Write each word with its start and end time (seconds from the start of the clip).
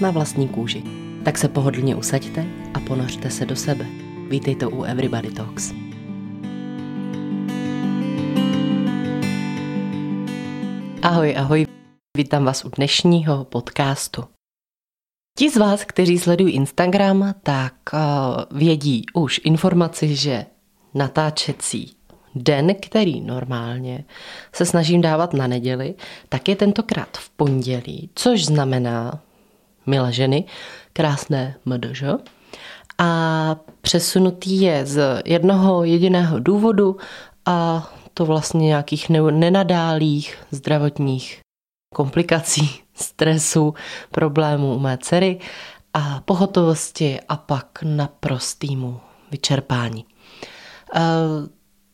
Na 0.00 0.10
vlastní 0.10 0.48
kůži. 0.48 0.82
Tak 1.24 1.38
se 1.38 1.48
pohodlně 1.48 1.96
usaďte 1.96 2.46
a 2.74 2.80
ponořte 2.80 3.30
se 3.30 3.46
do 3.46 3.56
sebe. 3.56 3.86
Vítejte 4.28 4.66
u 4.66 4.82
Everybody 4.82 5.30
Talks. 5.30 5.72
Ahoj, 11.02 11.36
ahoj, 11.36 11.66
vítám 12.16 12.44
vás 12.44 12.64
u 12.64 12.70
dnešního 12.76 13.44
podcastu. 13.44 14.24
Ti 15.38 15.50
z 15.50 15.56
vás, 15.56 15.84
kteří 15.84 16.18
sledují 16.18 16.54
Instagram, 16.54 17.34
tak 17.42 17.74
uh, 17.92 18.58
vědí 18.58 19.04
už 19.14 19.40
informaci, 19.44 20.16
že 20.16 20.46
natáčecí 20.94 21.96
den, 22.34 22.74
který 22.82 23.20
normálně 23.20 24.04
se 24.52 24.66
snažím 24.66 25.00
dávat 25.00 25.34
na 25.34 25.46
neděli, 25.46 25.94
tak 26.28 26.48
je 26.48 26.56
tentokrát 26.56 27.16
v 27.16 27.30
pondělí, 27.30 28.10
což 28.14 28.44
znamená, 28.44 29.22
milé 29.86 30.12
ženy, 30.12 30.44
krásné 30.92 31.54
mdž. 31.64 32.04
A 32.98 33.56
přesunutý 33.80 34.60
je 34.60 34.86
z 34.86 35.22
jednoho 35.24 35.84
jediného 35.84 36.38
důvodu 36.38 36.96
a 37.46 37.88
to 38.14 38.26
vlastně 38.26 38.66
nějakých 38.66 39.10
nenadálých 39.10 40.38
zdravotních 40.50 41.40
komplikací, 41.94 42.80
stresu, 42.94 43.74
problémů 44.10 44.74
u 44.74 44.78
mé 44.78 44.98
dcery 44.98 45.38
a 45.94 46.20
pohotovosti 46.24 47.20
a 47.28 47.36
pak 47.36 47.78
naprostýmu 47.82 49.00
vyčerpání. 49.30 50.04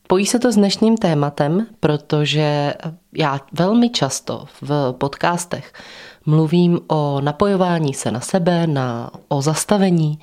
Pojí 0.07 0.25
se 0.25 0.39
to 0.39 0.51
s 0.51 0.55
dnešním 0.55 0.97
tématem, 0.97 1.67
protože 1.79 2.73
já 3.13 3.39
velmi 3.53 3.89
často 3.89 4.45
v 4.61 4.93
podcastech 4.97 5.73
mluvím 6.25 6.79
o 6.87 7.21
napojování 7.21 7.93
se 7.93 8.11
na 8.11 8.19
sebe, 8.19 8.67
na, 8.67 9.11
o 9.27 9.41
zastavení 9.41 10.19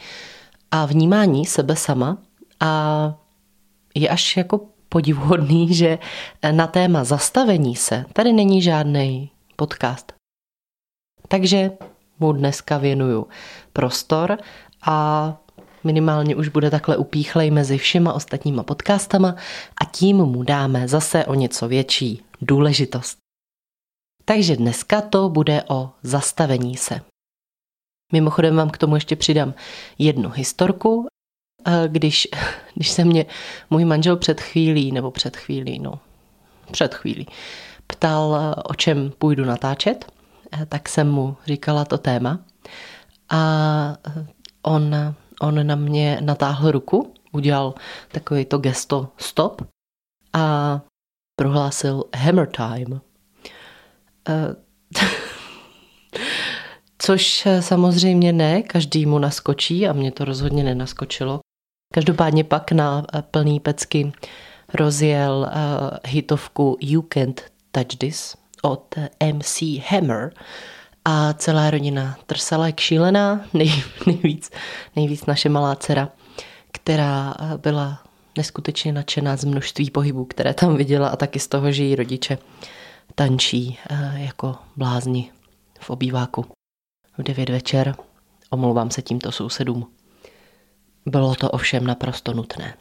a 0.71 0.87
vnímání 0.87 1.47
sebe 1.47 1.77
sama 1.77 2.19
a 2.61 3.15
je 3.95 4.09
až 4.09 4.37
jako 4.37 4.61
podivuhodný, 4.89 5.75
že 5.75 5.99
na 6.51 6.67
téma 6.67 7.05
zastavení 7.05 7.77
se 7.77 8.05
tady 8.13 8.33
není 8.33 8.63
žádný 8.63 9.31
podcast. 9.57 10.13
Takže 11.29 11.71
mu 12.21 12.33
dneska 12.33 12.79
věnuju 12.79 13.27
prostor 13.73 14.39
a 14.87 15.37
minimálně 15.85 16.37
už 16.37 16.49
bude 16.49 16.71
takhle 16.71 16.97
upíchlej 16.97 17.51
mezi 17.51 17.79
všema 17.79 18.13
ostatníma 18.13 18.63
podcastama 18.63 19.35
a 19.81 19.85
tím 19.85 20.17
mu 20.17 20.43
dáme 20.43 20.89
zase 20.89 21.25
o 21.25 21.35
něco 21.35 21.69
větší 21.69 22.23
důležitost. 22.41 23.22
Takže 24.33 24.57
dneska 24.57 25.01
to 25.01 25.29
bude 25.29 25.63
o 25.69 25.91
zastavení 26.03 26.77
se. 26.77 27.01
Mimochodem 28.13 28.57
vám 28.57 28.71
k 28.71 28.79
tomu 28.79 28.95
ještě 28.95 29.17
přidám 29.17 29.55
jednu 29.99 30.31
historku. 30.31 31.07
Když, 31.87 32.29
když 32.75 32.91
se 32.91 33.05
mě 33.05 33.27
můj 33.71 33.85
manžel 33.85 34.17
před 34.17 34.41
chvílí, 34.41 34.93
nebo 34.93 35.11
před 35.11 35.37
chvílí, 35.37 35.79
no, 35.79 36.01
před 36.71 36.95
chvílí, 36.95 37.27
ptal, 37.87 38.55
o 38.65 38.75
čem 38.75 39.13
půjdu 39.19 39.45
natáčet, 39.45 40.13
tak 40.69 40.89
jsem 40.89 41.11
mu 41.11 41.37
říkala 41.47 41.85
to 41.85 41.99
téma. 41.99 42.39
A 43.31 43.97
on 44.63 44.95
on 45.41 45.67
na 45.67 45.75
mě 45.75 46.19
natáhl 46.21 46.71
ruku, 46.71 47.15
udělal 47.33 47.75
takový 48.13 48.45
to 48.45 48.59
gesto 48.59 49.09
stop 49.17 49.63
a 50.33 50.81
prohlásil 51.37 52.05
hammer 52.15 52.49
time. 52.49 53.01
Eh, 54.29 54.55
což 56.99 57.49
samozřejmě 57.61 58.33
ne, 58.33 58.63
každý 58.63 59.07
mu 59.07 59.19
naskočí 59.19 59.89
a 59.89 59.93
mě 59.93 60.13
to 60.13 60.25
rozhodně 60.25 60.65
nenaskočilo. 60.65 61.41
Každopádně 61.95 62.45
pak 62.45 62.73
na 62.73 63.07
plný 63.31 63.61
pecky 63.61 64.13
rozjel 64.75 65.51
uh, 65.51 65.99
hitovku 66.07 66.77
You 66.81 67.03
Can't 67.03 67.41
Touch 67.73 67.97
This 67.99 68.37
od 68.63 68.95
MC 69.33 69.63
Hammer, 69.89 70.33
a 71.05 71.33
celá 71.33 71.71
rodina 71.71 72.17
trsala 72.27 72.67
jak 72.67 72.81
šílená, 72.81 73.45
nej, 73.55 73.83
nejvíc, 74.07 74.51
nejvíc 74.97 75.27
naše 75.27 75.49
malá 75.49 75.75
dcera, 75.75 76.09
která 76.73 77.35
byla 77.57 78.03
neskutečně 78.37 78.93
nadšená 78.93 79.37
z 79.37 79.45
množství 79.45 79.91
pohybů, 79.91 80.25
které 80.25 80.55
tam 80.55 80.77
viděla 80.77 81.09
a 81.09 81.17
taky 81.17 81.39
z 81.39 81.49
toho, 81.49 81.73
že 81.73 81.85
její 81.85 81.97
rodiče 81.97 82.39
tančí 83.15 83.79
eh, 83.91 84.13
jako 84.21 84.57
blázni 84.77 85.31
v 85.81 85.91
obýváku. 85.91 86.47
V 87.19 87.23
devět 87.23 87.49
večer 87.49 87.95
omlouvám 88.51 88.91
se 88.91 89.03
tímto 89.03 89.33
sousedům. 89.33 89.93
Bylo 91.07 91.35
to 91.35 91.51
ovšem 91.51 91.87
naprosto 91.87 92.33
nutné. 92.33 92.75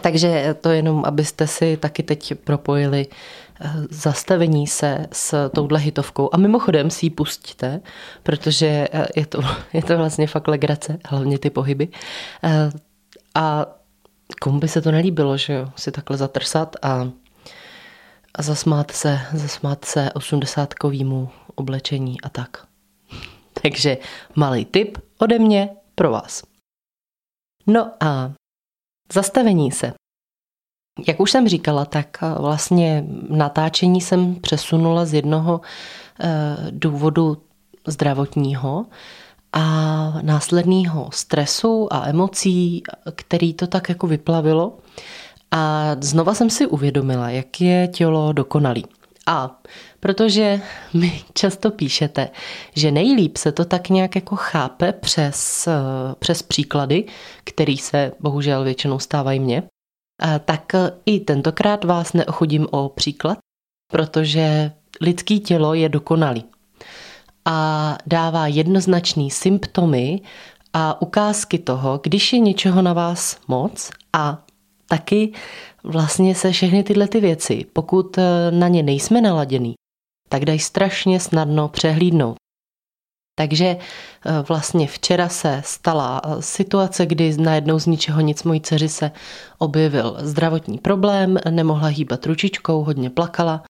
Takže 0.00 0.56
to 0.60 0.70
jenom, 0.70 1.02
abyste 1.06 1.46
si 1.46 1.76
taky 1.76 2.02
teď 2.02 2.34
propojili 2.34 3.06
eh, 3.60 3.72
zastavení 3.90 4.66
se 4.66 5.06
s 5.12 5.48
touhle 5.48 5.78
hitovkou. 5.80 6.30
A 6.32 6.36
mimochodem 6.36 6.90
si 6.90 7.06
ji 7.06 7.10
pustíte, 7.10 7.80
protože 8.22 8.88
eh, 8.92 9.06
je 9.16 9.26
to, 9.26 9.40
je 9.72 9.82
to 9.82 9.96
vlastně 9.96 10.26
fakt 10.26 10.48
legrace, 10.48 10.98
hlavně 11.04 11.38
ty 11.38 11.50
pohyby. 11.50 11.88
A 13.34 13.66
komu 14.40 14.58
by 14.58 14.68
se 14.68 14.80
to 14.80 14.90
nelíbilo, 14.90 15.36
že 15.36 15.52
jo, 15.52 15.68
si 15.76 15.90
takhle 15.90 16.16
zatrsat 16.16 16.76
a, 16.82 17.08
a 18.34 18.42
zasmát 18.42 18.90
se, 18.90 19.20
zasmát 19.34 19.84
se 19.84 20.12
osmdesátkovýmu 20.12 21.28
oblečení 21.54 22.20
a 22.20 22.28
tak. 22.28 22.66
Takže 23.62 23.98
malý 24.34 24.64
tip 24.64 24.98
ode 25.18 25.38
mě 25.38 25.68
pro 25.94 26.10
vás. 26.10 26.42
No 27.66 27.92
a 28.00 28.32
Zastavení 29.12 29.72
se. 29.72 29.92
Jak 31.08 31.20
už 31.20 31.30
jsem 31.30 31.48
říkala, 31.48 31.84
tak 31.84 32.18
eh, 32.22 32.34
vlastně 32.40 33.04
natáčení 33.28 34.00
jsem 34.00 34.34
přesunula 34.34 35.04
z 35.04 35.14
jednoho 35.14 35.60
eh, 36.20 36.56
důvodu 36.70 37.42
zdravotního 37.86 38.86
a 39.52 39.64
následného 40.22 41.10
stresu 41.12 41.88
a 41.92 42.08
emocí, 42.08 42.82
který 43.14 43.54
to 43.54 43.66
tak 43.66 43.88
jako 43.88 44.06
vyplavilo. 44.06 44.78
A 45.52 45.96
znova 46.00 46.34
jsem 46.34 46.50
si 46.50 46.66
uvědomila, 46.66 47.30
jak 47.30 47.60
je 47.60 47.88
tělo 47.88 48.32
dokonalý. 48.32 48.84
A 49.26 49.60
protože 50.00 50.60
mi 50.94 51.22
často 51.34 51.70
píšete, 51.70 52.28
že 52.74 52.90
nejlíp 52.90 53.36
se 53.36 53.52
to 53.52 53.64
tak 53.64 53.88
nějak 53.88 54.14
jako 54.14 54.36
chápe 54.36 54.92
přes, 54.92 55.68
přes 56.18 56.42
příklady, 56.42 57.04
který 57.44 57.78
se 57.78 58.12
bohužel 58.20 58.64
většinou 58.64 58.98
stávají 58.98 59.40
mně, 59.40 59.62
tak 60.44 60.72
i 61.06 61.20
tentokrát 61.20 61.84
vás 61.84 62.12
neochodím 62.12 62.66
o 62.70 62.88
příklad, 62.88 63.38
protože 63.92 64.72
lidský 65.00 65.40
tělo 65.40 65.74
je 65.74 65.88
dokonalý 65.88 66.44
a 67.44 67.98
dává 68.06 68.46
jednoznačný 68.46 69.30
symptomy 69.30 70.20
a 70.72 71.02
ukázky 71.02 71.58
toho, 71.58 72.00
když 72.02 72.32
je 72.32 72.38
něčeho 72.38 72.82
na 72.82 72.92
vás 72.92 73.38
moc 73.48 73.90
a 74.12 74.44
taky 74.92 75.32
vlastně 75.84 76.34
se 76.34 76.52
všechny 76.52 76.82
tyhle 76.82 77.08
ty 77.08 77.20
věci, 77.20 77.64
pokud 77.72 78.18
eh, 78.18 78.50
na 78.50 78.68
ně 78.68 78.82
nejsme 78.82 79.20
naladěný, 79.20 79.74
tak 80.28 80.44
dají 80.44 80.58
strašně 80.58 81.20
snadno 81.20 81.68
přehlídnout. 81.68 82.36
Takže 83.38 83.66
eh, 83.66 83.78
vlastně 84.48 84.86
včera 84.86 85.28
se 85.28 85.62
stala 85.64 86.20
eh, 86.24 86.42
situace, 86.42 87.06
kdy 87.06 87.36
najednou 87.36 87.78
z 87.78 87.86
ničeho 87.86 88.20
nic 88.20 88.42
mojí 88.42 88.60
dceři 88.60 88.88
se 88.88 89.10
objevil 89.58 90.16
zdravotní 90.20 90.78
problém, 90.78 91.38
nemohla 91.50 91.88
hýbat 91.88 92.26
ručičkou, 92.26 92.84
hodně 92.84 93.10
plakala, 93.10 93.64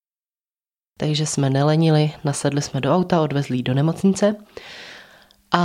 takže 0.98 1.26
jsme 1.26 1.50
nelenili, 1.50 2.12
nasedli 2.24 2.62
jsme 2.62 2.80
do 2.80 2.94
auta, 2.94 3.22
odvezli 3.22 3.56
ji 3.56 3.62
do 3.62 3.74
nemocnice. 3.74 4.36
A 5.54 5.62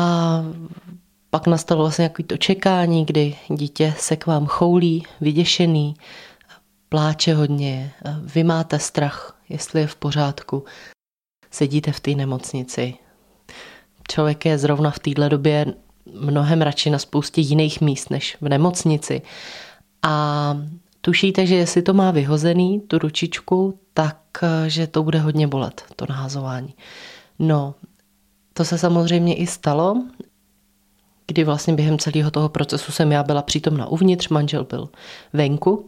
pak 1.38 1.48
nastalo 1.48 1.84
vlastně 1.84 2.04
nějaký 2.04 2.24
to 2.24 2.38
čekání, 2.38 3.06
kdy 3.06 3.36
dítě 3.50 3.94
se 3.98 4.16
k 4.16 4.26
vám 4.26 4.46
choulí, 4.46 5.04
vyděšený, 5.22 5.96
pláče 6.90 7.34
hodně, 7.34 7.92
vy 8.24 8.44
máte 8.44 8.80
strach, 8.80 9.40
jestli 9.50 9.82
je 9.82 9.88
v 9.88 9.96
pořádku, 9.96 10.66
sedíte 11.52 11.92
v 11.92 12.00
té 12.00 12.12
nemocnici, 12.12 12.94
člověk 14.12 14.46
je 14.46 14.58
zrovna 14.58 14.92
v 14.92 15.00
této 15.00 15.30
době 15.30 15.66
mnohem 16.14 16.62
radši 16.62 16.90
na 16.90 17.00
spoustě 17.00 17.42
jiných 17.42 17.82
míst 17.82 18.10
než 18.10 18.38
v 18.42 18.50
nemocnici. 18.50 19.22
A 20.04 20.58
tušíte, 21.02 21.46
že 21.46 21.56
jestli 21.56 21.82
to 21.82 21.94
má 21.94 22.12
vyhozený, 22.12 22.82
tu 22.82 22.98
ručičku, 22.98 23.80
tak 23.94 24.18
že 24.68 24.88
to 24.88 25.04
bude 25.04 25.20
hodně 25.20 25.48
bolet, 25.48 25.84
to 25.96 26.06
nahazování. 26.10 26.74
No, 27.40 27.76
to 28.54 28.66
se 28.66 28.78
samozřejmě 28.78 29.36
i 29.36 29.48
stalo, 29.48 30.04
kdy 31.28 31.44
vlastně 31.44 31.74
během 31.74 32.00
celého 32.00 32.32
toho 32.32 32.50
procesu 32.50 32.92
jsem 32.92 33.12
já 33.12 33.24
byla 33.24 33.42
přítomna 33.42 33.88
uvnitř, 33.88 34.30
manžel 34.30 34.64
byl 34.64 34.90
venku 35.34 35.86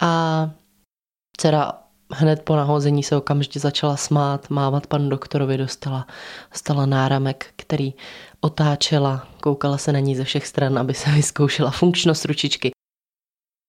a 0.00 0.50
dcera 1.36 1.72
hned 2.12 2.42
po 2.42 2.56
nahození 2.56 3.02
se 3.02 3.16
okamžitě 3.16 3.60
začala 3.60 3.96
smát, 3.96 4.50
mávat 4.50 4.86
panu 4.86 5.08
doktorovi, 5.08 5.56
dostala, 5.56 6.06
dostala 6.52 6.86
náramek, 6.86 7.46
který 7.56 7.94
otáčela, 8.40 9.28
koukala 9.40 9.78
se 9.78 9.92
na 9.92 9.98
ní 9.98 10.16
ze 10.16 10.24
všech 10.24 10.46
stran, 10.46 10.78
aby 10.78 10.94
se 10.94 11.10
vyzkoušela 11.14 11.70
funkčnost 11.70 12.24
ručičky. 12.24 12.70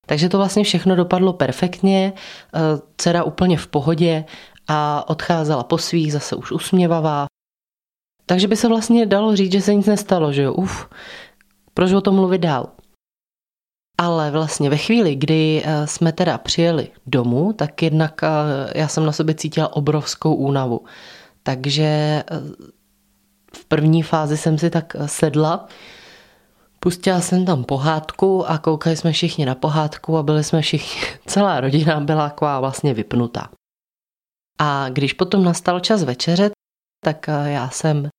Takže 0.05 0.29
to 0.29 0.37
vlastně 0.37 0.63
všechno 0.63 0.95
dopadlo 0.95 1.33
perfektně, 1.33 2.13
eh, 2.15 2.59
dcera 2.97 3.23
úplně 3.23 3.57
v 3.57 3.67
pohodě 3.67 4.25
a 4.67 5.09
odcházela 5.09 5.63
po 5.63 5.77
svých, 5.77 6.13
zase 6.13 6.35
už 6.35 6.51
usměvavá. 6.51 7.25
Takže 8.29 8.47
by 8.47 8.55
se 8.55 8.67
vlastně 8.67 9.05
dalo 9.05 9.35
říct, 9.35 9.51
že 9.51 9.61
se 9.61 9.75
nic 9.75 9.85
nestalo, 9.85 10.33
že 10.33 10.41
jo, 10.41 10.53
uf, 10.53 10.89
proč 11.73 11.91
o 11.91 12.01
tom 12.01 12.15
mluvit 12.15 12.41
dál? 12.41 12.69
Ale 13.97 14.31
vlastně 14.31 14.69
ve 14.69 14.77
chvíli, 14.77 15.15
kdy 15.15 15.63
eh, 15.65 15.87
jsme 15.87 16.11
teda 16.11 16.37
přijeli 16.37 16.91
domů, 17.07 17.53
tak 17.53 17.83
jednak 17.83 18.23
eh, 18.23 18.29
já 18.79 18.87
jsem 18.87 19.05
na 19.05 19.11
sobě 19.11 19.35
cítila 19.35 19.75
obrovskou 19.75 20.35
únavu. 20.35 20.85
Takže 21.43 21.83
eh, 21.83 22.23
v 23.57 23.65
první 23.65 24.03
fázi 24.03 24.37
jsem 24.37 24.57
si 24.57 24.69
tak 24.69 24.95
sedla, 25.05 25.67
pustila 26.79 27.21
jsem 27.21 27.45
tam 27.45 27.63
pohádku 27.63 28.49
a 28.49 28.57
koukali 28.57 28.97
jsme 28.97 29.11
všichni 29.11 29.45
na 29.45 29.55
pohádku 29.55 30.17
a 30.17 30.23
byli 30.23 30.43
jsme 30.43 30.61
všichni, 30.61 31.01
celá 31.25 31.61
rodina 31.61 31.99
byla 31.99 32.29
taková 32.29 32.59
vlastně 32.59 32.93
vypnutá. 32.93 33.49
A 34.59 34.89
když 34.89 35.13
potom 35.13 35.43
nastal 35.43 35.79
čas 35.79 36.03
večeře, 36.03 36.49
tak 37.05 37.27
já 37.45 37.69
jsem 37.69 38.09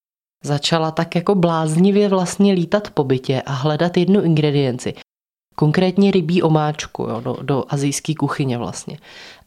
začala 0.44 0.90
tak 0.90 1.14
jako 1.14 1.34
bláznivě 1.34 2.08
vlastně 2.08 2.52
lítat 2.52 2.90
po 2.90 3.04
bytě 3.04 3.42
a 3.42 3.52
hledat 3.52 3.96
jednu 3.96 4.22
ingredienci 4.22 4.94
konkrétně 5.60 6.10
rybí 6.10 6.42
omáčku 6.42 7.02
jo, 7.02 7.20
do, 7.20 7.36
do 7.42 7.64
azijské 7.68 8.14
kuchyně 8.14 8.58
vlastně. 8.58 8.98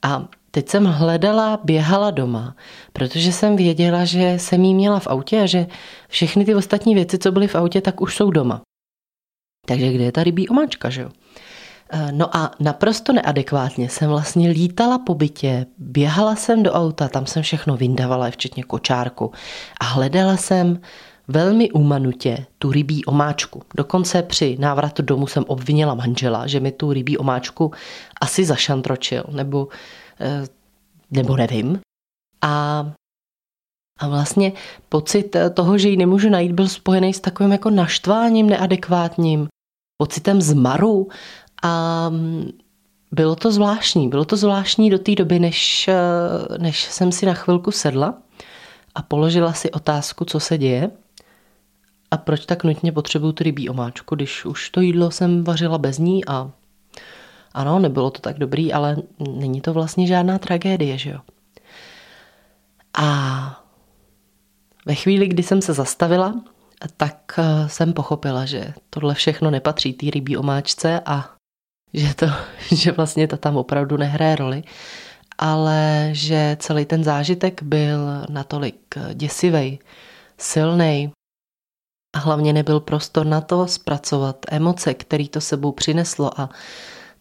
A 0.01 0.27
teď 0.51 0.69
jsem 0.69 0.85
hledala, 0.85 1.59
běhala 1.63 2.11
doma, 2.11 2.55
protože 2.93 3.33
jsem 3.33 3.55
věděla, 3.55 4.05
že 4.05 4.39
jsem 4.39 4.63
jí 4.63 4.73
měla 4.73 4.99
v 4.99 5.07
autě 5.07 5.41
a 5.41 5.45
že 5.45 5.67
všechny 6.09 6.45
ty 6.45 6.55
ostatní 6.55 6.95
věci, 6.95 7.17
co 7.17 7.31
byly 7.31 7.47
v 7.47 7.55
autě, 7.55 7.81
tak 7.81 8.01
už 8.01 8.15
jsou 8.15 8.31
doma. 8.31 8.61
Takže 9.65 9.93
kde 9.93 10.03
je 10.03 10.11
ta 10.11 10.23
rybí 10.23 10.49
omáčka, 10.49 10.89
že 10.89 11.01
jo? 11.01 11.09
E, 11.89 12.11
no 12.11 12.37
a 12.37 12.51
naprosto 12.59 13.13
neadekvátně 13.13 13.89
jsem 13.89 14.09
vlastně 14.09 14.49
lítala 14.49 14.97
po 14.97 15.15
bytě, 15.15 15.65
běhala 15.77 16.35
jsem 16.35 16.63
do 16.63 16.71
auta, 16.71 17.07
tam 17.07 17.25
jsem 17.25 17.43
všechno 17.43 17.77
vyndavala, 17.77 18.29
včetně 18.29 18.63
kočárku 18.63 19.31
a 19.79 19.85
hledala 19.85 20.37
jsem 20.37 20.79
velmi 21.27 21.71
umanutě 21.71 22.45
tu 22.57 22.71
rybí 22.71 23.05
omáčku. 23.05 23.61
Dokonce 23.75 24.21
při 24.21 24.57
návratu 24.59 25.01
domů 25.01 25.27
jsem 25.27 25.43
obvinila 25.47 25.93
manžela, 25.93 26.47
že 26.47 26.59
mi 26.59 26.71
tu 26.71 26.93
rybí 26.93 27.17
omáčku 27.17 27.71
asi 28.21 28.45
zašantročil, 28.45 29.23
nebo, 29.31 29.67
eh, 30.19 30.43
nebo 31.11 31.37
nevím. 31.37 31.79
A, 32.41 32.85
a 33.99 34.07
vlastně 34.07 34.51
pocit 34.89 35.35
toho, 35.53 35.77
že 35.77 35.89
ji 35.89 35.97
nemůžu 35.97 36.29
najít, 36.29 36.51
byl 36.51 36.67
spojený 36.67 37.13
s 37.13 37.19
takovým 37.19 37.51
jako 37.51 37.69
naštváním 37.69 38.49
neadekvátním, 38.49 39.47
pocitem 39.97 40.41
zmaru 40.41 41.07
a 41.63 42.11
bylo 43.11 43.35
to 43.35 43.51
zvláštní. 43.51 44.09
Bylo 44.09 44.25
to 44.25 44.37
zvláštní 44.37 44.89
do 44.89 44.99
té 44.99 45.15
doby, 45.15 45.39
než, 45.39 45.89
než 46.57 46.83
jsem 46.83 47.11
si 47.11 47.25
na 47.25 47.33
chvilku 47.33 47.71
sedla 47.71 48.17
a 48.95 49.01
položila 49.01 49.53
si 49.53 49.71
otázku, 49.71 50.25
co 50.25 50.39
se 50.39 50.57
děje. 50.57 50.91
A 52.11 52.17
proč 52.17 52.45
tak 52.45 52.63
nutně 52.63 52.91
potřebuju 52.91 53.31
tu 53.31 53.43
rybí 53.43 53.69
omáčku, 53.69 54.15
když 54.15 54.45
už 54.45 54.69
to 54.69 54.81
jídlo 54.81 55.11
jsem 55.11 55.43
vařila 55.43 55.77
bez 55.77 55.97
ní 55.97 56.25
a 56.25 56.51
ano, 57.53 57.79
nebylo 57.79 58.11
to 58.11 58.21
tak 58.21 58.39
dobrý, 58.39 58.73
ale 58.73 58.97
není 59.29 59.61
to 59.61 59.73
vlastně 59.73 60.07
žádná 60.07 60.39
tragédie, 60.39 60.97
že 60.97 61.09
jo? 61.09 61.19
A 62.97 63.63
ve 64.85 64.95
chvíli, 64.95 65.27
kdy 65.27 65.43
jsem 65.43 65.61
se 65.61 65.73
zastavila, 65.73 66.41
tak 66.97 67.39
eh, 67.39 67.69
jsem 67.69 67.93
pochopila, 67.93 68.45
že 68.45 68.73
tohle 68.89 69.13
všechno 69.13 69.51
nepatří 69.51 69.93
té 69.93 70.09
rybí 70.09 70.37
omáčce 70.37 71.01
a 71.05 71.29
že, 71.93 72.13
to, 72.13 72.25
že 72.75 72.91
vlastně 72.91 73.27
to 73.27 73.37
tam 73.37 73.57
opravdu 73.57 73.97
nehraje 73.97 74.35
roli, 74.35 74.63
ale 75.37 76.09
že 76.11 76.57
celý 76.59 76.85
ten 76.85 77.03
zážitek 77.03 77.63
byl 77.63 78.25
natolik 78.29 78.95
děsivý, 79.13 79.79
silný, 80.37 81.11
a 82.15 82.19
hlavně 82.19 82.53
nebyl 82.53 82.79
prostor 82.79 83.25
na 83.25 83.41
to 83.41 83.67
zpracovat 83.67 84.45
emoce, 84.51 84.93
který 84.93 85.29
to 85.29 85.41
sebou 85.41 85.71
přineslo 85.71 86.39
a 86.39 86.49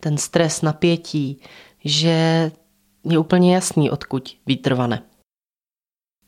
ten 0.00 0.18
stres, 0.18 0.62
napětí, 0.62 1.40
že 1.84 2.50
je 3.04 3.18
úplně 3.18 3.54
jasný, 3.54 3.90
odkud 3.90 4.36
výtrvane. 4.46 5.02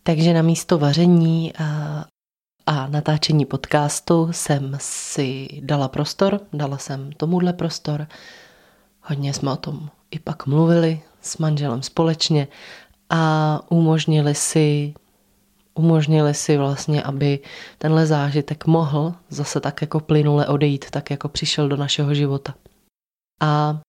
Takže 0.02 0.32
na 0.32 0.43
místo 0.43 0.79
vaření 0.79 1.52
a, 2.66 2.87
natáčení 2.87 3.44
podcastu 3.44 4.28
jsem 4.31 4.76
si 4.81 5.49
dala 5.61 5.88
prostor, 5.88 6.40
dala 6.52 6.78
jsem 6.78 7.12
tomuhle 7.12 7.52
prostor. 7.52 8.06
Hodně 9.00 9.34
jsme 9.34 9.52
o 9.52 9.56
tom 9.56 9.88
i 10.11 10.19
pak 10.19 10.46
mluvili 10.46 11.02
s 11.20 11.38
manželem 11.38 11.82
společně 11.82 12.49
a 13.11 13.61
umožnili 13.70 14.34
si 14.34 14.94
umožnili 15.75 16.34
si 16.34 16.56
vlastně, 16.56 17.02
aby 17.02 17.38
tenhle 17.78 18.06
zážitek 18.06 18.67
mohl 18.67 19.14
zase 19.28 19.60
tak 19.60 19.81
jako 19.81 20.00
plynule 20.00 20.46
odejít, 20.46 20.90
tak 20.90 21.10
jako 21.10 21.28
přišel 21.28 21.69
do 21.69 21.76
našeho 21.76 22.14
života. 22.14 22.55
A 23.43 23.81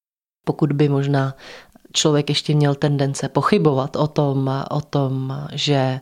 pokud 0.46 0.72
by 0.74 0.90
možná 0.90 1.36
člověk 1.94 2.30
ještě 2.30 2.56
měl 2.56 2.76
tendence 2.76 3.30
pochybovat 3.30 3.96
o 3.96 4.08
tom, 4.08 4.66
o 4.70 4.82
tom 4.82 5.48
že 5.54 6.00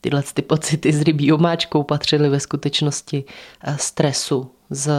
tyhle 0.00 0.22
ty 0.34 0.42
pocity 0.42 0.92
s 0.92 1.02
rybí 1.02 1.32
omáčkou 1.32 1.82
patřily 1.82 2.28
ve 2.28 2.40
skutečnosti 2.40 3.24
eh, 3.64 3.76
stresu, 3.78 4.50
z 4.70 4.92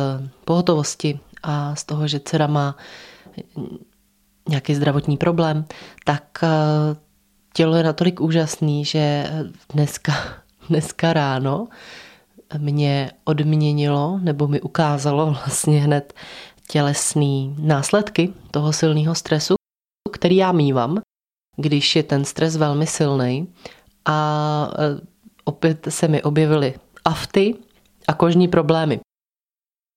pohotovosti 0.45 1.19
a 1.43 1.75
z 1.75 1.83
toho, 1.83 2.07
že 2.07 2.19
dcera 2.19 2.47
má 2.47 2.75
nějaký 4.49 4.75
zdravotní 4.75 5.17
problém, 5.17 5.65
tak 6.05 6.23
eh, 6.43 6.47
tělo 7.53 7.75
je 7.75 7.83
natolik 7.83 8.21
úžasný, 8.21 8.85
že 8.85 9.31
dneska, 9.73 10.13
dneska 10.69 11.13
ráno 11.13 11.67
mě 12.57 13.11
odměnilo 13.23 14.19
nebo 14.21 14.47
mi 14.47 14.61
ukázalo 14.61 15.25
vlastně 15.25 15.79
hned 15.79 16.13
tělesný 16.67 17.55
následky 17.59 18.33
toho 18.51 18.73
silného 18.73 19.15
stresu, 19.15 19.55
který 20.11 20.35
já 20.35 20.51
mývám, 20.51 20.99
když 21.57 21.95
je 21.95 22.03
ten 22.03 22.25
stres 22.25 22.57
velmi 22.57 22.87
silný 22.87 23.47
a 24.05 24.71
e, 24.79 25.07
opět 25.43 25.87
se 25.89 26.07
mi 26.07 26.23
objevily 26.23 26.73
afty 27.05 27.55
a 28.07 28.13
kožní 28.13 28.47
problémy. 28.47 28.99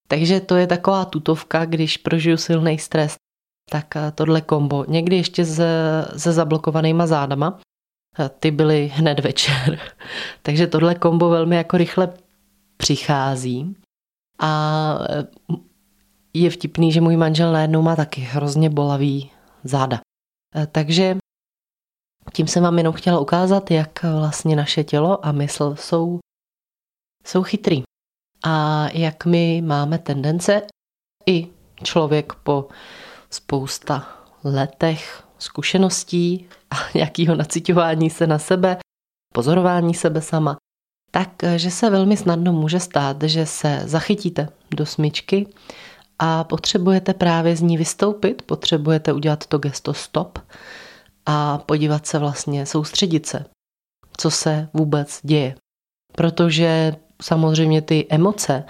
Takže 0.09 0.41
to 0.41 0.57
je 0.57 0.67
taková 0.67 1.05
tutovka, 1.05 1.65
když 1.65 1.97
prožiju 1.97 2.37
silný 2.37 2.79
stres, 2.79 3.17
tak 3.71 3.97
eh, 3.97 4.13
tohle 4.13 4.41
kombo. 4.41 4.85
Někdy 4.89 5.17
ještě 5.17 5.45
se, 5.45 5.69
se 6.17 6.33
zablokovanýma 6.33 7.07
zádama. 7.07 7.61
Eh, 8.19 8.29
ty 8.29 8.51
byly 8.51 8.93
hned 8.95 9.21
večer. 9.21 9.79
Takže 10.43 10.67
tohle 10.67 10.95
kombo 10.95 11.29
velmi 11.29 11.57
jako 11.57 11.77
rychle 11.77 12.13
přichází. 12.77 13.77
A 14.41 14.99
je 16.35 16.51
vtipný, 16.51 16.93
že 16.93 17.01
můj 17.01 17.17
manžel 17.17 17.53
najednou 17.53 17.83
má 17.83 17.97
taky 17.97 18.21
hrozně 18.21 18.71
bolavý 18.71 19.31
záda. 19.65 20.01
Takže 20.73 21.17
tím 22.33 22.47
jsem 22.47 22.63
vám 22.63 22.79
jenom 22.79 22.95
chtěla 22.95 23.21
ukázat, 23.21 23.71
jak 23.71 24.03
vlastně 24.03 24.57
naše 24.57 24.85
tělo 24.85 25.27
a 25.27 25.33
mysl 25.33 25.75
jsou, 25.79 26.19
jsou 27.25 27.43
chytrý. 27.43 27.83
A 28.45 28.87
jak 28.93 29.25
my 29.27 29.63
máme 29.63 29.99
tendence 29.99 30.63
i 31.27 31.49
člověk 31.83 32.33
po 32.35 32.69
spousta 33.31 34.09
letech 34.45 35.23
zkušeností 35.39 36.49
a 36.71 36.77
nějakého 36.95 37.35
nacitování 37.35 38.11
se 38.11 38.27
na 38.27 38.39
sebe, 38.39 38.77
pozorování 39.35 39.95
sebe 39.95 40.21
sama, 40.21 40.57
takže 41.11 41.71
se 41.71 41.91
velmi 41.91 42.17
snadno 42.17 42.53
může 42.53 42.81
stát, 42.81 43.23
že 43.23 43.47
se 43.47 43.83
zachytíte 43.85 44.49
do 44.71 44.87
smyčky 44.87 45.47
a 46.19 46.45
potřebujete 46.45 47.15
právě 47.15 47.57
z 47.57 47.61
ní 47.61 47.77
vystoupit, 47.77 48.43
potřebujete 48.43 49.13
udělat 49.13 49.47
to 49.47 49.59
gesto 49.59 49.95
stop 49.95 50.39
a 51.27 51.59
podívat 51.59 52.07
se 52.07 52.19
vlastně, 52.19 52.67
soustředit 52.67 53.27
se, 53.27 53.45
co 54.17 54.31
se 54.31 54.69
vůbec 54.75 55.21
děje. 55.23 55.55
protože 56.13 56.97
samozřejmě 57.23 57.83
ty 57.83 58.07
emoce 58.11 58.65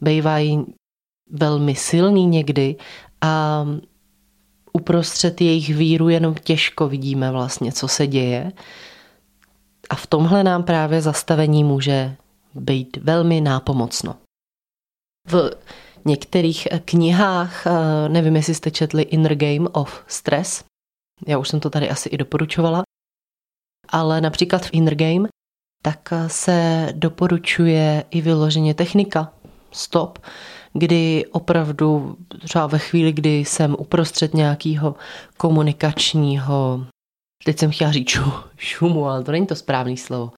bývají 0.00 0.64
velmi 1.30 1.74
silný 1.74 2.26
někdy 2.26 2.76
a 3.20 3.66
uprostřed 4.72 5.40
jejich 5.40 5.74
víru 5.74 6.08
jenom 6.08 6.34
těžko 6.34 6.88
vidíme 6.88 7.30
vlastně, 7.30 7.72
co 7.72 7.88
se 7.88 8.06
děje. 8.06 8.52
A 9.90 9.94
v 9.94 10.06
tomhle 10.06 10.44
nám 10.44 10.62
právě 10.62 11.02
zastavení 11.02 11.64
může 11.64 12.16
být 12.54 12.96
velmi 12.96 13.40
nápomocno. 13.40 14.16
V 15.28 15.50
některých 16.04 16.68
knihách, 16.84 17.64
nevím, 18.08 18.36
jestli 18.36 18.54
jste 18.54 18.70
četli 18.70 19.02
Inner 19.02 19.34
Game 19.34 19.68
of 19.68 20.04
Stress, 20.06 20.64
já 21.26 21.38
už 21.38 21.48
jsem 21.48 21.60
to 21.60 21.70
tady 21.70 21.90
asi 21.90 22.08
i 22.08 22.16
doporučovala, 22.16 22.82
ale 23.88 24.20
například 24.20 24.66
v 24.66 24.70
Inner 24.72 24.94
Game 24.94 25.28
tak 25.82 26.12
se 26.26 26.88
doporučuje 26.96 28.04
i 28.10 28.20
vyloženě 28.20 28.74
technika 28.74 29.32
stop, 29.72 30.18
kdy 30.72 31.26
opravdu 31.32 32.16
třeba 32.44 32.66
ve 32.66 32.78
chvíli, 32.78 33.12
kdy 33.12 33.38
jsem 33.38 33.76
uprostřed 33.78 34.34
nějakého 34.34 34.94
komunikačního, 35.36 36.86
teď 37.44 37.58
jsem 37.58 37.70
chtěla 37.70 37.92
říct 37.92 38.18
šumu, 38.56 39.06
ale 39.06 39.24
to 39.24 39.32
není 39.32 39.46
to 39.46 39.56
správné 39.56 39.96
slovo, 39.96 40.32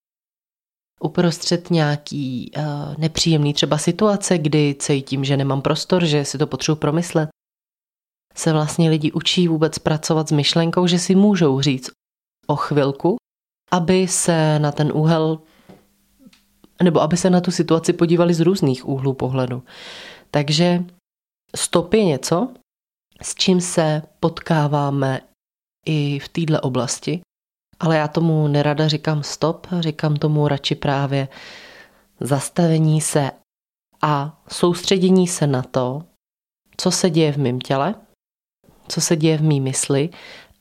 uprostřed 1.00 1.70
nějaký 1.70 2.50
uh, 2.56 2.62
nepříjemný 2.98 3.54
třeba 3.54 3.78
situace, 3.78 4.38
kdy 4.38 4.76
cítím, 4.78 5.24
že 5.24 5.36
nemám 5.36 5.62
prostor, 5.62 6.04
že 6.04 6.24
si 6.24 6.38
to 6.38 6.46
potřebuji 6.46 6.76
promyslet, 6.76 7.28
se 8.34 8.52
vlastně 8.52 8.90
lidi 8.90 9.12
učí 9.12 9.48
vůbec 9.48 9.78
pracovat 9.78 10.28
s 10.28 10.32
myšlenkou, 10.32 10.86
že 10.86 10.98
si 10.98 11.14
můžou 11.14 11.60
říct 11.60 11.90
o 12.46 12.56
chvilku, 12.56 13.16
aby 13.70 14.08
se 14.08 14.58
na 14.58 14.72
ten 14.72 14.92
úhel 14.94 15.38
nebo 16.82 17.00
aby 17.00 17.16
se 17.16 17.30
na 17.30 17.40
tu 17.40 17.50
situaci 17.50 17.92
podívali 17.92 18.34
z 18.34 18.40
různých 18.40 18.88
úhlů 18.88 19.14
pohledu. 19.14 19.62
Takže 20.30 20.84
stop 21.56 21.94
je 21.94 22.04
něco, 22.04 22.48
s 23.22 23.34
čím 23.34 23.60
se 23.60 24.02
potkáváme 24.20 25.20
i 25.86 26.18
v 26.18 26.28
této 26.28 26.60
oblasti, 26.60 27.20
ale 27.80 27.96
já 27.96 28.08
tomu 28.08 28.48
nerada 28.48 28.88
říkám 28.88 29.22
stop, 29.22 29.66
říkám 29.80 30.16
tomu 30.16 30.48
radši 30.48 30.74
právě 30.74 31.28
zastavení 32.20 33.00
se 33.00 33.30
a 34.02 34.42
soustředění 34.48 35.28
se 35.28 35.46
na 35.46 35.62
to, 35.62 36.02
co 36.76 36.90
se 36.90 37.10
děje 37.10 37.32
v 37.32 37.36
mém 37.36 37.60
těle, 37.60 37.94
co 38.88 39.00
se 39.00 39.16
děje 39.16 39.38
v 39.38 39.42
mý 39.42 39.60
mysli 39.60 40.10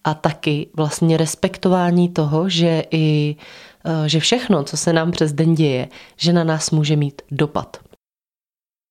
a 0.04 0.14
taky 0.14 0.70
vlastně 0.76 1.18
respektování 1.18 2.10
toho, 2.10 2.50
že 2.50 2.84
i 2.92 3.36
eh, 3.86 4.10
že 4.10 4.20
všechno, 4.20 4.64
co 4.64 4.78
se 4.78 4.94
nám 4.94 5.12
přes 5.12 5.34
den 5.34 5.56
děje, 5.56 5.90
že 6.18 6.34
na 6.34 6.44
nás 6.44 6.72
může 6.72 6.96
mít 6.96 7.22
dopad. 7.32 7.78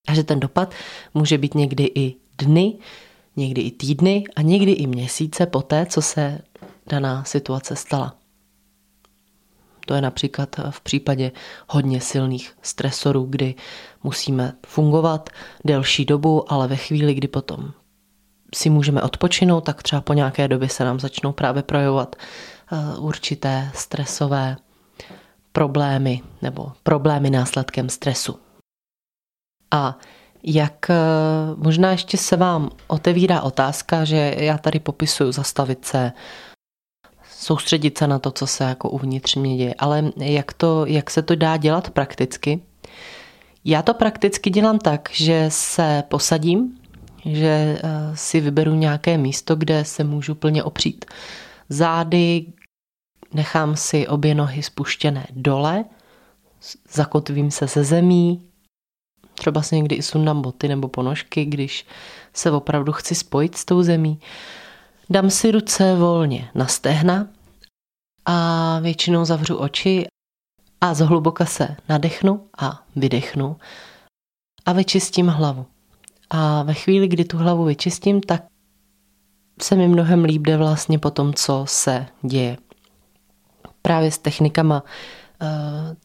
A 0.08 0.14
že 0.14 0.24
ten 0.24 0.40
dopad 0.40 0.74
může 1.14 1.38
být 1.38 1.54
někdy 1.54 1.90
i 1.94 2.14
dny, 2.38 2.78
někdy 3.36 3.62
i 3.62 3.70
týdny 3.70 4.24
a 4.36 4.42
někdy 4.42 4.72
i 4.72 4.86
měsíce 4.86 5.46
poté, 5.46 5.86
co 5.86 6.02
se 6.02 6.38
daná 6.86 7.24
situace 7.24 7.76
stala. 7.76 8.16
To 9.86 9.94
je 9.94 10.00
například 10.00 10.56
v 10.70 10.80
případě 10.80 11.32
hodně 11.68 12.00
silných 12.00 12.52
stresorů, 12.62 13.26
kdy 13.30 13.54
musíme 14.02 14.52
fungovat 14.66 15.30
delší 15.64 16.04
dobu, 16.04 16.52
ale 16.52 16.68
ve 16.68 16.76
chvíli, 16.76 17.14
kdy 17.14 17.28
potom 17.28 17.72
si 18.54 18.70
můžeme 18.70 19.02
odpočinout, 19.02 19.60
tak 19.60 19.82
třeba 19.82 20.02
po 20.02 20.12
nějaké 20.12 20.48
době 20.48 20.68
se 20.68 20.84
nám 20.84 21.00
začnou 21.00 21.32
právě 21.32 21.62
projevovat 21.62 22.16
eh, 22.16 22.98
určité 22.98 23.70
stresové 23.74 24.56
problémy 25.52 26.22
nebo 26.42 26.72
problémy 26.82 27.30
následkem 27.30 27.88
stresu. 27.88 28.38
A 29.70 29.98
jak 30.42 30.90
eh, 30.90 30.96
možná 31.56 31.90
ještě 31.90 32.16
se 32.16 32.36
vám 32.36 32.70
otevírá 32.86 33.40
otázka, 33.40 34.04
že 34.04 34.34
já 34.38 34.58
tady 34.58 34.80
popisuju 34.80 35.32
zastavit 35.32 35.84
se, 35.84 36.12
soustředit 37.30 37.98
se 37.98 38.06
na 38.06 38.18
to, 38.18 38.30
co 38.30 38.46
se 38.46 38.64
jako 38.64 38.90
uvnitř 38.90 39.36
mě 39.36 39.56
děje, 39.56 39.74
ale 39.78 40.12
jak, 40.16 40.52
to, 40.52 40.86
jak 40.86 41.10
se 41.10 41.22
to 41.22 41.34
dá 41.34 41.56
dělat 41.56 41.90
prakticky? 41.90 42.62
Já 43.64 43.82
to 43.82 43.94
prakticky 43.94 44.50
dělám 44.50 44.78
tak, 44.78 45.08
že 45.12 45.46
se 45.48 46.04
posadím, 46.08 46.78
že 47.24 47.46
eh, 47.48 47.80
si 48.14 48.40
vyberu 48.40 48.74
nějaké 48.74 49.18
místo, 49.18 49.56
kde 49.56 49.84
se 49.84 50.04
můžu 50.04 50.34
plně 50.34 50.64
opřít. 50.64 51.04
Zády 51.68 52.46
nechám 53.34 53.76
si 53.76 54.08
obě 54.08 54.34
nohy 54.34 54.62
spuštěné 54.62 55.26
dole, 55.30 55.84
zakotvím 56.92 57.50
se 57.50 57.66
ze 57.66 57.84
zemí, 57.84 58.52
Třeba 59.34 59.62
si 59.62 59.76
někdy 59.76 59.96
i 59.96 60.02
sundám 60.02 60.42
boty 60.42 60.68
nebo 60.68 60.88
ponožky, 60.88 61.44
když 61.44 61.86
se 62.32 62.50
opravdu 62.50 62.92
chci 62.92 63.14
spojit 63.14 63.56
s 63.56 63.64
tou 63.64 63.82
zemí. 63.82 64.20
Dám 65.10 65.30
si 65.30 65.50
ruce 65.50 65.94
volně 65.94 66.50
na 66.54 66.66
stehna 66.66 67.28
a 68.24 68.78
většinou 68.80 69.24
zavřu 69.24 69.56
oči 69.56 70.06
a 70.80 70.94
zhluboka 70.94 71.46
se 71.46 71.76
nadechnu 71.88 72.48
a 72.58 72.82
vydechnu 72.96 73.56
a 74.66 74.72
vyčistím 74.72 75.28
hlavu. 75.28 75.66
A 76.34 76.62
ve 76.62 76.74
chvíli, 76.74 77.08
kdy 77.08 77.24
tu 77.24 77.38
hlavu 77.38 77.64
vyčistím, 77.64 78.20
tak 78.20 78.42
se 79.62 79.76
mi 79.76 79.88
mnohem 79.88 80.24
líp 80.24 80.42
jde 80.42 80.56
vlastně 80.56 80.98
po 80.98 81.10
tom, 81.10 81.34
co 81.34 81.64
se 81.68 82.06
děje. 82.22 82.56
Právě 83.82 84.10
s 84.10 84.18
technikama 84.18 84.84
eh, 85.42 85.96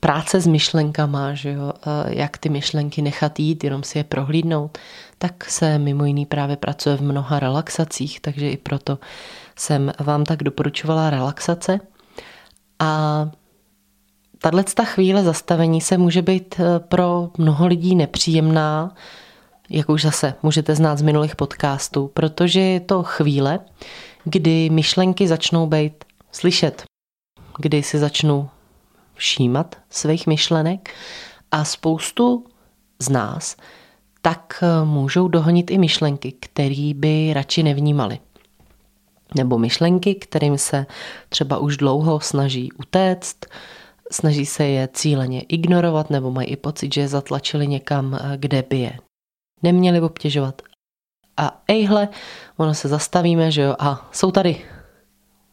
práce 0.00 0.40
s 0.40 0.46
myšlenkama, 0.46 1.34
že 1.34 1.52
jo, 1.52 1.72
jak 2.06 2.38
ty 2.38 2.48
myšlenky 2.48 3.02
nechat 3.02 3.40
jít, 3.40 3.64
jenom 3.64 3.82
si 3.82 3.98
je 3.98 4.04
prohlídnout, 4.04 4.78
tak 5.18 5.44
se 5.44 5.78
mimo 5.78 6.04
jiný 6.04 6.26
právě 6.26 6.56
pracuje 6.56 6.96
v 6.96 7.02
mnoha 7.02 7.40
relaxacích, 7.40 8.20
takže 8.20 8.50
i 8.50 8.56
proto 8.56 8.98
jsem 9.56 9.92
vám 10.00 10.24
tak 10.24 10.42
doporučovala 10.42 11.10
relaxace. 11.10 11.80
A 12.78 13.30
tahle 14.42 14.64
chvíle 14.84 15.22
zastavení 15.22 15.80
se 15.80 15.98
může 15.98 16.22
být 16.22 16.60
e, 16.60 16.80
pro 16.80 17.30
mnoho 17.38 17.66
lidí 17.66 17.94
nepříjemná, 17.94 18.94
jak 19.70 19.88
už 19.88 20.02
zase 20.02 20.34
můžete 20.42 20.74
znát 20.74 20.98
z 20.98 21.02
minulých 21.02 21.36
podcastů, 21.36 22.10
protože 22.14 22.60
je 22.60 22.80
to 22.80 23.02
chvíle, 23.02 23.58
kdy 24.24 24.70
myšlenky 24.70 25.28
začnou 25.28 25.66
být 25.66 26.04
slyšet, 26.32 26.82
kdy 27.58 27.82
si 27.82 27.98
začnu 27.98 28.48
všímat 29.14 29.76
svých 29.90 30.26
myšlenek 30.26 30.90
a 31.50 31.64
spoustu 31.64 32.44
z 32.98 33.08
nás 33.08 33.56
tak 34.22 34.62
eh, 34.62 34.84
můžou 34.84 35.28
dohonit 35.28 35.70
i 35.70 35.78
myšlenky, 35.78 36.32
které 36.32 36.92
by 36.94 37.30
radši 37.34 37.62
nevnímali. 37.62 38.18
Nebo 39.34 39.58
myšlenky, 39.58 40.14
kterým 40.14 40.58
se 40.58 40.86
třeba 41.28 41.58
už 41.58 41.76
dlouho 41.76 42.20
snaží 42.20 42.72
utéct, 42.72 43.36
snaží 44.12 44.46
se 44.46 44.64
je 44.64 44.88
cíleně 44.92 45.40
ignorovat 45.40 46.10
nebo 46.10 46.30
mají 46.30 46.48
i 46.48 46.56
pocit, 46.56 46.94
že 46.94 47.00
je 47.00 47.08
zatlačili 47.08 47.66
někam, 47.66 48.14
eh, 48.14 48.36
kde 48.36 48.62
by 48.62 48.78
je 48.78 48.98
neměli 49.62 50.00
obtěžovat. 50.00 50.62
A 51.36 51.62
ejhle, 51.68 52.08
ono 52.56 52.74
se 52.74 52.88
zastavíme, 52.88 53.50
že 53.50 53.62
jo, 53.62 53.76
a 53.78 54.08
jsou 54.12 54.30
tady, 54.30 54.64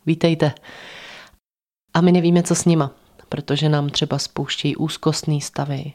vítejte. 0.06 0.52
A 1.94 2.02
my 2.02 2.12
nevíme, 2.12 2.44
co 2.44 2.56
s 2.56 2.66
nima 2.66 2.92
protože 3.30 3.70
nám 3.70 3.90
třeba 3.90 4.20
spouštějí 4.20 4.76
úzkostný 4.76 5.42
stavy, 5.42 5.94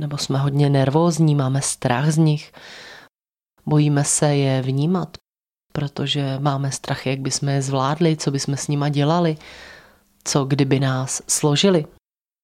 nebo 0.00 0.18
jsme 0.18 0.38
hodně 0.38 0.70
nervózní, 0.70 1.34
máme 1.34 1.62
strach 1.62 2.10
z 2.10 2.16
nich, 2.18 2.52
bojíme 3.66 4.04
se 4.04 4.36
je 4.36 4.62
vnímat, 4.62 5.16
protože 5.72 6.38
máme 6.38 6.72
strach, 6.72 7.06
jak 7.06 7.20
bychom 7.20 7.48
je 7.48 7.62
zvládli, 7.62 8.16
co 8.16 8.30
bychom 8.30 8.56
s 8.56 8.68
nima 8.68 8.88
dělali, 8.88 9.36
co 10.24 10.44
kdyby 10.44 10.80
nás 10.80 11.22
složili, 11.28 11.84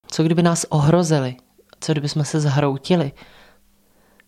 co 0.08 0.22
kdyby 0.22 0.42
nás 0.42 0.66
ohrozili, 0.68 1.36
co 1.80 1.92
kdyby 1.92 2.08
jsme 2.08 2.24
se 2.24 2.40
zhroutili. 2.40 3.12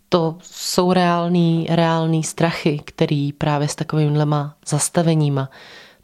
To 0.09 0.39
jsou 0.43 0.93
reální, 0.93 1.67
reální 1.71 2.25
strachy, 2.25 2.79
který 2.79 3.33
právě 3.33 3.69
s 3.69 3.75
takovýmhlema 3.75 4.57
zastaveníma 4.67 5.51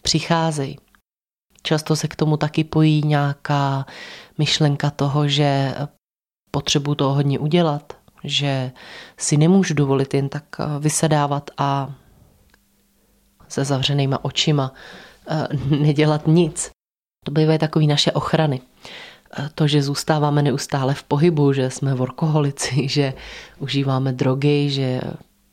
přicházejí. 0.03 0.79
Často 1.63 1.97
se 1.97 2.09
k 2.09 2.17
tomu 2.17 2.37
taky 2.37 2.65
pojí 2.65 3.03
nějaká 3.05 3.87
myšlenka 4.39 4.91
toho, 4.91 5.29
že 5.29 5.75
potřebuji 6.51 6.95
toho 6.95 7.15
hodně 7.15 7.39
udělat, 7.39 7.93
že 8.25 8.73
si 9.19 9.37
nemůžu 9.37 9.75
dovolit 9.75 10.15
jen 10.15 10.29
tak 10.29 10.45
eh, 10.59 10.65
vysedávat 10.79 11.51
a 11.59 11.95
se 13.49 13.65
zavřenýma 13.65 14.25
očima 14.25 14.73
eh, 15.29 15.49
nedělat 15.77 16.27
nic. 16.27 16.71
To 17.25 17.31
bývají 17.31 17.59
takové 17.59 17.85
naše 17.85 18.13
ochrany. 18.13 18.61
Eh, 19.39 19.49
to, 19.55 19.67
že 19.67 19.83
zůstáváme 19.83 20.43
neustále 20.43 20.95
v 20.95 21.03
pohybu, 21.03 21.53
že 21.53 21.71
jsme 21.71 21.95
workoholici, 21.95 22.89
že 22.89 23.15
užíváme 23.59 24.13
drogy, 24.13 24.71
že 24.71 25.01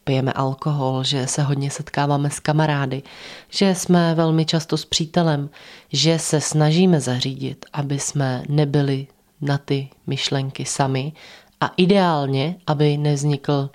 pijeme 0.04 0.34
alkohol, 0.34 1.04
že 1.04 1.28
se 1.28 1.44
hodně 1.44 1.72
setkáváme 1.72 2.30
s 2.30 2.40
kamarády, 2.40 3.04
že 3.50 3.76
jsme 3.76 4.16
velmi 4.16 4.46
často 4.46 4.78
s 4.78 4.86
přítelem, 4.86 5.50
že 5.94 6.20
se 6.20 6.42
snažíme 6.42 7.02
zařídit, 7.02 7.66
aby 7.74 8.00
jsme 8.00 8.44
nebyli 8.50 9.08
na 9.42 9.58
ty 9.58 9.90
myšlenky 10.08 10.66
sami 10.66 11.14
a 11.62 11.72
ideálně, 11.78 12.56
aby 12.68 12.98
nevznikl 12.98 13.70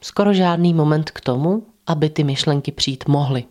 skoro 0.00 0.34
žádný 0.34 0.74
moment 0.74 1.10
k 1.10 1.20
tomu, 1.20 1.66
aby 1.86 2.10
ty 2.10 2.24
myšlenky 2.24 2.72
přijít 2.72 3.08
mohly. 3.08 3.44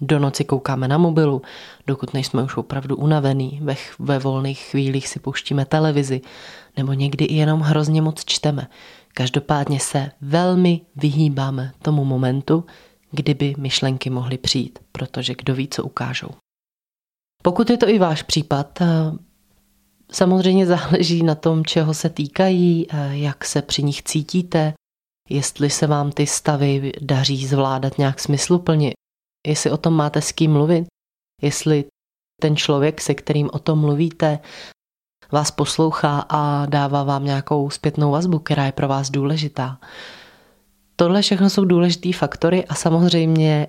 Do 0.00 0.18
noci 0.18 0.44
koukáme 0.44 0.88
na 0.88 0.98
mobilu, 0.98 1.42
dokud 1.86 2.14
nejsme 2.14 2.42
už 2.42 2.56
opravdu 2.56 2.96
unavený, 2.96 3.60
ve, 3.62 3.76
ve 3.98 4.18
volných 4.18 4.60
chvílích 4.60 5.08
si 5.08 5.20
pouštíme 5.20 5.64
televizi, 5.64 6.20
nebo 6.76 6.92
někdy 6.92 7.24
i 7.24 7.34
jenom 7.34 7.60
hrozně 7.60 8.02
moc 8.02 8.24
čteme. 8.24 8.68
Každopádně 9.14 9.80
se 9.80 10.10
velmi 10.20 10.80
vyhýbáme 10.96 11.72
tomu 11.82 12.04
momentu, 12.04 12.64
kdyby 13.10 13.54
myšlenky 13.58 14.10
mohly 14.10 14.38
přijít, 14.38 14.78
protože 14.92 15.34
kdo 15.34 15.54
ví, 15.54 15.68
co 15.68 15.84
ukážou. 15.84 16.30
Pokud 17.42 17.70
je 17.70 17.76
to 17.76 17.88
i 17.88 17.98
váš 17.98 18.22
případ, 18.22 18.80
eh, 18.80 18.86
samozřejmě 20.12 20.66
záleží 20.66 21.22
na 21.22 21.34
tom, 21.34 21.64
čeho 21.64 21.94
se 21.94 22.08
týkají, 22.08 22.86
eh, 22.90 23.16
jak 23.16 23.44
se 23.44 23.62
při 23.62 23.82
nich 23.82 24.02
cítíte, 24.02 24.72
jestli 25.28 25.70
se 25.70 25.86
vám 25.86 26.12
ty 26.12 26.26
stavy 26.26 26.92
daří 27.00 27.46
zvládat 27.46 27.98
nějak 27.98 28.20
smysluplně, 28.20 28.92
jestli 29.46 29.70
o 29.70 29.76
tom 29.76 29.94
máte 29.94 30.20
s 30.20 30.32
kým 30.32 30.52
mluvit, 30.52 30.86
jestli 31.42 31.84
ten 32.40 32.56
člověk, 32.56 33.00
se 33.00 33.14
kterým 33.14 33.50
o 33.52 33.58
tom 33.58 33.78
mluvíte, 33.78 34.38
vás 35.32 35.50
poslouchá 35.50 36.26
a 36.28 36.66
dává 36.66 37.04
vám 37.04 37.24
nějakou 37.24 37.70
zpětnou 37.70 38.10
vazbu, 38.10 38.38
která 38.38 38.66
je 38.66 38.72
pro 38.72 38.88
vás 38.88 39.10
důležitá. 39.10 39.80
Tohle 40.96 41.22
všechno 41.22 41.50
jsou 41.50 41.64
důležitý 41.64 42.12
faktory 42.12 42.66
a 42.66 42.74
samozřejmě 42.74 43.66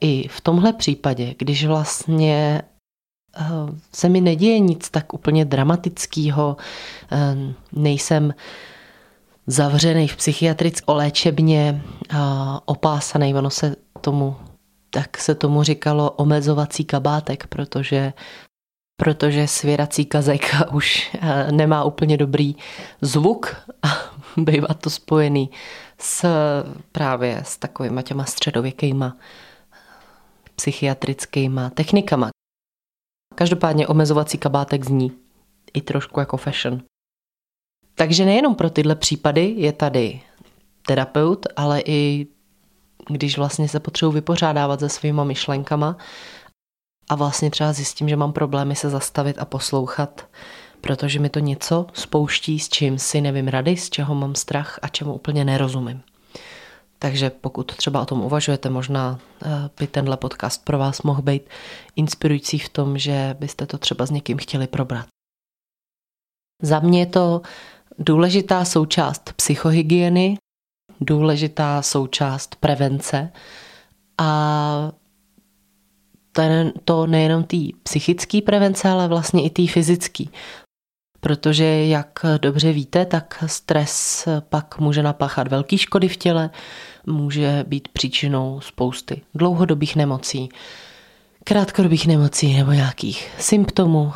i 0.00 0.28
v 0.28 0.40
tomhle 0.40 0.72
případě, 0.72 1.34
když 1.38 1.66
vlastně 1.66 2.62
eh, 3.36 3.44
se 3.92 4.08
mi 4.08 4.20
neděje 4.20 4.58
nic 4.58 4.90
tak 4.90 5.14
úplně 5.14 5.44
dramatického, 5.44 6.56
eh, 7.12 7.36
nejsem 7.72 8.34
zavřený 9.46 10.08
v 10.08 10.16
psychiatrické 10.16 10.92
léčebně, 10.92 11.82
eh, 12.10 12.16
opásaný, 12.64 13.34
ono 13.34 13.50
se 13.50 13.76
tomu, 14.00 14.36
tak 14.94 15.18
se 15.18 15.34
tomu 15.34 15.62
říkalo 15.62 16.10
omezovací 16.10 16.84
kabátek, 16.84 17.46
protože 17.46 18.12
protože 18.96 19.48
svěrací 19.48 20.06
kazajka 20.06 20.70
už 20.72 21.16
nemá 21.50 21.84
úplně 21.84 22.16
dobrý 22.16 22.56
zvuk 23.00 23.56
a 23.82 23.88
bývá 24.36 24.74
to 24.74 24.90
spojený 24.90 25.50
s 25.98 26.26
právě 26.92 27.42
s 27.44 27.56
takovými 27.56 28.02
těma 28.02 28.24
středověkýma 28.24 29.16
psychiatrickýma 30.56 31.70
technikama. 31.70 32.30
Každopádně 33.34 33.86
omezovací 33.86 34.38
kabátek 34.38 34.84
zní 34.84 35.12
i 35.74 35.80
trošku 35.80 36.20
jako 36.20 36.36
fashion. 36.36 36.82
Takže 37.94 38.24
nejenom 38.24 38.54
pro 38.54 38.70
tyhle 38.70 38.94
případy 38.94 39.54
je 39.56 39.72
tady 39.72 40.20
terapeut, 40.86 41.46
ale 41.56 41.82
i 41.86 42.26
když 43.08 43.38
vlastně 43.38 43.68
se 43.68 43.80
potřebuji 43.80 44.12
vypořádávat 44.12 44.80
se 44.80 44.88
svýma 44.88 45.24
myšlenkama 45.24 45.96
a 47.08 47.14
vlastně 47.14 47.50
třeba 47.50 47.72
zjistím, 47.72 48.08
že 48.08 48.16
mám 48.16 48.32
problémy 48.32 48.76
se 48.76 48.90
zastavit 48.90 49.38
a 49.38 49.44
poslouchat, 49.44 50.26
protože 50.80 51.20
mi 51.20 51.28
to 51.28 51.38
něco 51.38 51.86
spouští, 51.92 52.58
s 52.58 52.68
čím 52.68 52.98
si 52.98 53.20
nevím 53.20 53.48
rady, 53.48 53.76
z 53.76 53.90
čeho 53.90 54.14
mám 54.14 54.34
strach 54.34 54.78
a 54.82 54.88
čemu 54.88 55.14
úplně 55.14 55.44
nerozumím. 55.44 56.02
Takže 56.98 57.30
pokud 57.30 57.76
třeba 57.76 58.02
o 58.02 58.06
tom 58.06 58.20
uvažujete, 58.20 58.70
možná 58.70 59.18
eh, 59.42 59.48
by 59.80 59.86
tenhle 59.86 60.16
podcast 60.16 60.64
pro 60.64 60.78
vás 60.78 61.02
mohl 61.02 61.22
být 61.22 61.42
inspirující 61.96 62.58
v 62.58 62.68
tom, 62.68 62.98
že 62.98 63.36
byste 63.38 63.66
to 63.66 63.78
třeba 63.78 64.06
s 64.06 64.10
někým 64.10 64.38
chtěli 64.38 64.66
probrat. 64.66 65.06
Za 66.62 66.80
mě 66.80 67.00
je 67.00 67.06
to 67.06 67.42
důležitá 67.98 68.64
součást 68.64 69.32
psychohygieny, 69.32 70.36
důležitá 71.04 71.82
součást 71.82 72.54
prevence 72.54 73.32
a 74.18 74.92
ten, 76.32 76.72
to 76.84 77.06
nejenom 77.06 77.44
té 77.44 77.56
psychické 77.82 78.42
prevence, 78.42 78.88
ale 78.88 79.08
vlastně 79.08 79.44
i 79.44 79.50
té 79.50 79.66
fyzické. 79.66 80.24
Protože, 81.20 81.64
jak 81.86 82.24
dobře 82.40 82.72
víte, 82.72 83.06
tak 83.06 83.44
stres 83.46 84.28
pak 84.48 84.78
může 84.78 85.02
napáchat 85.02 85.48
velké 85.48 85.78
škody 85.78 86.08
v 86.08 86.16
těle, 86.16 86.50
může 87.06 87.64
být 87.68 87.88
příčinou 87.88 88.60
spousty 88.60 89.22
dlouhodobých 89.34 89.96
nemocí, 89.96 90.48
krátkodobých 91.44 92.06
nemocí 92.06 92.56
nebo 92.56 92.72
nějakých 92.72 93.30
symptomů. 93.38 94.12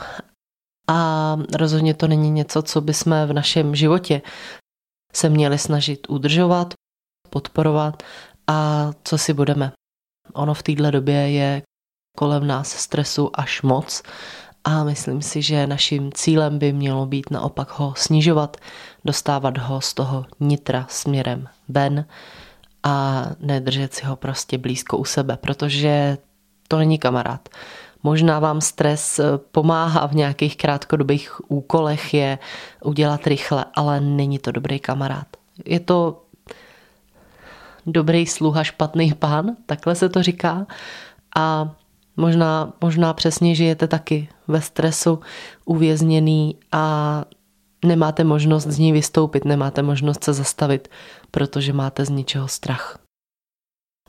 A 0.91 1.37
rozhodně 1.55 1.95
to 1.95 2.09
není 2.09 2.31
něco, 2.31 2.63
co 2.63 2.81
bychom 2.81 3.13
v 3.27 3.33
našem 3.33 3.75
životě 3.75 4.23
se 5.13 5.29
měli 5.29 5.59
snažit 5.59 6.07
udržovat, 6.09 6.75
podporovat 7.31 8.03
a 8.47 8.91
co 9.05 9.19
si 9.19 9.33
budeme. 9.33 9.73
Ono 10.33 10.55
v 10.55 10.63
této 10.63 10.91
době 10.91 11.31
je 11.31 11.63
kolem 12.17 12.47
nás 12.47 12.69
stresu 12.69 13.31
až 13.35 13.63
moc 13.63 14.03
a 14.65 14.85
myslím 14.85 15.23
si, 15.23 15.43
že 15.43 15.67
naším 15.67 16.13
cílem 16.13 16.59
by 16.59 16.73
mělo 16.73 17.07
být 17.07 17.31
naopak 17.31 17.71
ho 17.71 17.95
snižovat, 17.97 18.57
dostávat 19.05 19.59
ho 19.59 19.81
z 19.81 19.95
toho 19.95 20.27
nitra 20.41 20.87
směrem 20.89 21.49
ven 21.69 22.05
a 22.83 23.25
nedržet 23.41 23.95
si 23.95 24.07
ho 24.07 24.17
prostě 24.17 24.59
blízko 24.59 24.99
u 24.99 25.05
sebe, 25.05 25.37
protože 25.37 26.19
to 26.69 26.79
není 26.79 26.99
kamarád. 26.99 27.49
Možná 28.03 28.39
vám 28.39 28.61
stres 28.61 29.21
pomáhá 29.53 30.07
v 30.07 30.15
nějakých 30.15 30.57
krátkodobých 30.57 31.51
úkolech 31.51 32.15
je 32.15 32.39
udělat 32.85 33.27
rychle, 33.27 33.65
ale 33.75 34.01
není 34.01 34.39
to 34.39 34.53
dobrý 34.53 34.81
kamarád. 34.81 35.27
Je 35.65 35.81
to 35.81 36.23
dobrý 37.87 38.27
sluha, 38.27 38.65
špatný 38.65 39.15
pán, 39.15 39.57
takhle 39.67 39.95
se 39.95 40.09
to 40.09 40.23
říká. 40.23 40.67
A 41.37 41.75
Možná, 42.19 42.73
možná 42.81 43.13
přesně 43.13 43.55
žijete 43.55 43.89
taky 43.89 44.29
ve 44.49 44.61
stresu, 44.61 45.21
uvězněný 45.65 46.57
a 46.73 47.25
nemáte 47.85 48.25
možnost 48.25 48.67
z 48.67 48.79
ní 48.79 48.93
vystoupit, 48.93 49.45
nemáte 49.45 49.83
možnost 49.83 50.25
se 50.25 50.33
zastavit, 50.33 50.89
protože 51.31 51.73
máte 51.73 52.05
z 52.05 52.11
ničeho 52.11 52.49
strach. 52.49 52.99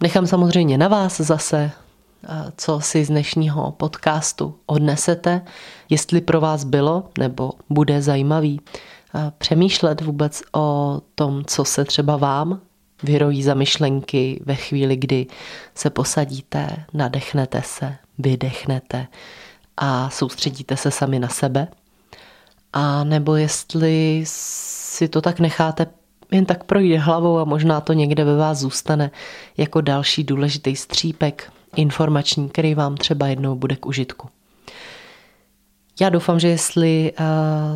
Nechám 0.02 0.28
samozřejmě 0.28 0.78
na 0.78 0.88
vás 0.88 1.18
zase, 1.22 1.72
co 2.58 2.80
si 2.80 3.06
z 3.06 3.08
dnešního 3.08 3.72
podcastu 3.72 4.56
odnesete, 4.66 5.42
jestli 5.90 6.22
pro 6.22 6.42
vás 6.42 6.64
bylo 6.64 7.10
nebo 7.18 7.52
bude 7.70 8.02
zajímavý? 8.02 8.62
Přemýšlet 9.38 10.02
vůbec 10.02 10.44
o 10.54 11.02
tom, 11.16 11.46
co 11.46 11.66
se 11.66 11.86
třeba 11.86 12.18
vám 12.18 12.62
vyrojí 13.04 13.44
za 13.44 13.54
myšlenky 13.54 14.42
ve 14.46 14.56
chvíli, 14.56 14.96
kdy 14.98 15.28
se 15.76 15.90
posadíte, 15.90 16.86
nadechnete 16.94 17.62
se, 17.66 17.96
vydechnete 18.18 19.08
a 19.78 20.10
soustředíte 20.10 20.78
se 20.78 20.92
sami 20.92 21.20
na 21.20 21.28
sebe. 21.28 21.68
A 22.74 23.04
nebo 23.04 23.36
jestli 23.36 24.24
si 24.26 25.08
to 25.08 25.22
tak 25.22 25.40
necháte 25.40 25.88
jen 26.32 26.46
tak 26.46 26.64
projít 26.64 26.98
hlavou 26.98 27.38
a 27.38 27.44
možná 27.44 27.82
to 27.82 27.94
někde 27.94 28.24
ve 28.24 28.38
vás 28.38 28.58
zůstane 28.58 29.12
jako 29.58 29.82
další 29.82 30.24
důležitý 30.24 30.76
střípek 30.76 31.52
informační, 31.76 32.50
který 32.50 32.76
vám 32.76 32.98
třeba 32.98 33.28
jednou 33.28 33.56
bude 33.56 33.76
k 33.76 33.86
užitku. 33.86 34.28
Já 36.02 36.10
doufám, 36.10 36.40
že 36.40 36.48
jestli 36.48 37.14
eh, 37.18 37.24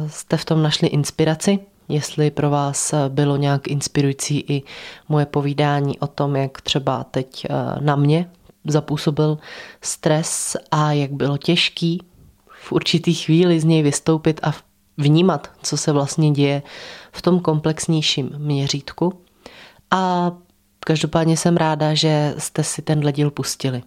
jste 0.09 0.37
v 0.37 0.45
tom 0.45 0.63
našli 0.63 0.87
inspiraci, 0.87 1.59
jestli 1.89 2.31
pro 2.31 2.49
vás 2.49 2.93
bylo 3.09 3.37
nějak 3.37 3.67
inspirující 3.67 4.39
i 4.39 4.63
moje 5.09 5.25
povídání 5.25 5.99
o 5.99 6.07
tom, 6.07 6.35
jak 6.35 6.61
třeba 6.61 7.03
teď 7.03 7.45
eh, 7.45 7.53
na 7.79 7.95
mě 7.95 8.29
zapůsobil 8.65 9.37
stres 9.81 10.57
a 10.71 10.91
jak 10.91 11.11
bylo 11.11 11.37
těžký 11.37 12.01
v 12.63 12.71
určitý 12.71 13.13
chvíli 13.13 13.59
z 13.59 13.63
něj 13.63 13.83
vystoupit 13.83 14.39
a 14.43 14.53
vnímat, 14.97 15.51
co 15.63 15.77
se 15.77 15.91
vlastně 15.91 16.31
děje 16.31 16.61
v 17.11 17.21
tom 17.21 17.39
komplexnějším 17.39 18.29
měřítku. 18.37 19.13
A 19.91 20.31
každopádně 20.83 21.37
jsem 21.37 21.57
ráda, 21.57 21.93
že 21.93 22.35
jste 22.37 22.63
si 22.63 22.81
tenhle 22.81 23.11
díl 23.11 23.31
pustili. 23.31 23.83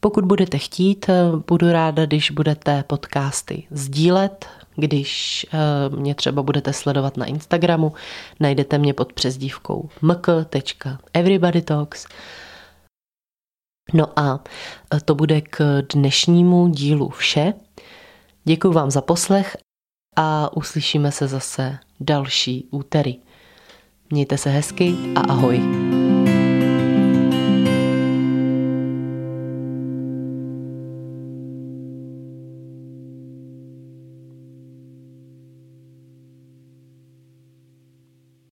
Pokud 0.00 0.24
budete 0.24 0.58
chtít, 0.58 1.10
budu 1.46 1.72
ráda, 1.72 2.06
když 2.06 2.30
budete 2.30 2.82
podcasty 2.82 3.66
sdílet, 3.70 4.46
když 4.76 5.46
eh, 5.52 5.96
mě 5.96 6.14
třeba 6.14 6.42
budete 6.42 6.72
sledovat 6.72 7.16
na 7.16 7.26
Instagramu, 7.26 7.92
najdete 8.40 8.78
mě 8.78 8.94
pod 8.94 9.12
přezdívkou 9.12 9.88
mk.everybodytalks. 10.02 12.06
No 13.94 14.18
a 14.18 14.44
eh, 14.94 15.00
to 15.00 15.14
bude 15.14 15.40
k 15.40 15.82
dnešnímu 15.94 16.68
dílu 16.68 17.08
vše. 17.08 17.52
Děkuji 18.44 18.72
vám 18.72 18.90
za 18.90 19.00
poslech 19.00 19.56
a 20.16 20.56
uslyšíme 20.56 21.12
se 21.12 21.28
zase 21.28 21.78
další 22.00 22.68
úterý. 22.70 23.27
Mějte 24.10 24.38
se 24.38 24.50
hezky 24.50 24.94
a 25.14 25.20
ahoj. 25.20 25.60